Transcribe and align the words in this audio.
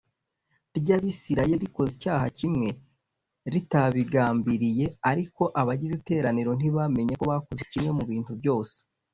ry 0.77 0.89
abisirayeli 0.97 1.63
rikoze 1.65 1.91
icyaha 1.97 2.25
l 2.53 2.53
ritabigambiriye 3.53 4.85
ariko 5.11 5.43
abagize 5.61 5.93
iteraniro 5.99 6.51
ntibamenye 6.55 7.13
ko 7.19 7.25
bakoze 7.33 7.61
kimwe 7.71 7.91
mu 7.97 8.03
bintu 8.11 8.31
byose 8.41 8.75